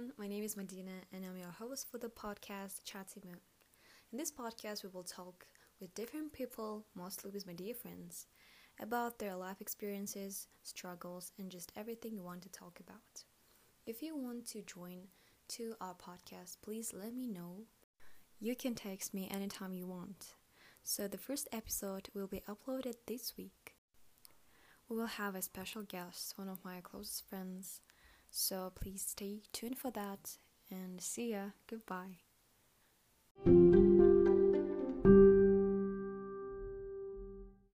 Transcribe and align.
name 0.00 0.42
is 0.42 0.56
Medina, 0.56 0.92
and 1.12 1.22
I'm 1.22 1.36
your 1.36 1.50
host 1.50 1.90
for 1.90 1.98
the 1.98 2.08
podcast 2.08 2.82
Chatty 2.84 3.20
Moon. 3.26 3.36
In 4.10 4.16
this 4.16 4.32
podcast, 4.32 4.82
we 4.82 4.88
will 4.88 5.02
talk 5.02 5.44
with 5.80 5.94
different 5.94 6.32
people, 6.32 6.86
mostly 6.94 7.30
with 7.30 7.46
my 7.46 7.52
dear 7.52 7.74
friends, 7.74 8.26
about 8.80 9.18
their 9.18 9.36
life 9.36 9.60
experiences, 9.60 10.48
struggles, 10.62 11.32
and 11.38 11.50
just 11.50 11.72
everything 11.76 12.14
you 12.14 12.22
want 12.22 12.40
to 12.42 12.48
talk 12.48 12.80
about. 12.80 13.24
If 13.84 14.02
you 14.02 14.16
want 14.16 14.46
to 14.48 14.62
join 14.62 15.08
to 15.48 15.74
our 15.78 15.94
podcast, 15.94 16.56
please 16.62 16.94
let 16.94 17.14
me 17.14 17.26
know. 17.26 17.64
You 18.40 18.56
can 18.56 18.74
text 18.74 19.12
me 19.12 19.28
anytime 19.30 19.74
you 19.74 19.86
want. 19.86 20.36
So, 20.82 21.06
the 21.06 21.18
first 21.18 21.48
episode 21.52 22.08
will 22.14 22.28
be 22.28 22.42
uploaded 22.48 22.94
this 23.06 23.34
week. 23.36 23.74
We 24.88 24.96
will 24.96 25.06
have 25.06 25.34
a 25.34 25.42
special 25.42 25.82
guest, 25.82 26.32
one 26.36 26.48
of 26.48 26.64
my 26.64 26.80
closest 26.80 27.28
friends. 27.28 27.82
So, 28.32 28.72
please 28.74 29.04
stay 29.06 29.42
tuned 29.52 29.78
for 29.78 29.90
that 29.92 30.38
and 30.70 31.00
see 31.00 31.32
ya. 31.32 31.50
Goodbye. 31.68 32.16